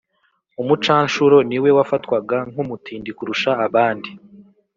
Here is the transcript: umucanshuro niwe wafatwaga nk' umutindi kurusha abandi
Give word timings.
umucanshuro 0.61 1.37
niwe 1.49 1.69
wafatwaga 1.77 2.37
nk' 2.51 2.61
umutindi 2.63 3.09
kurusha 3.17 3.51
abandi 3.67 4.09